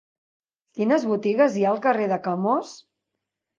Quines 0.79 1.05
botigues 1.09 1.59
hi 1.61 1.67
ha 1.67 1.69
al 1.75 1.83
carrer 1.85 2.09
de 2.15 2.19
Camós? 2.27 2.75